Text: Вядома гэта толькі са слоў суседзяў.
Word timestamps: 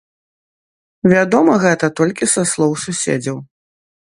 Вядома 1.13 1.53
гэта 1.65 1.91
толькі 2.01 2.31
са 2.35 2.41
слоў 2.53 2.71
суседзяў. 2.85 3.37